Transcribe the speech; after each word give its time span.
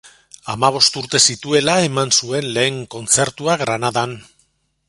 Hamabost 0.53 0.97
urte 1.01 1.21
zituela 1.33 1.77
eman 1.89 2.15
zuen 2.17 2.49
lehen 2.57 2.83
kontzertua 2.97 3.59
Granadan. 3.65 4.21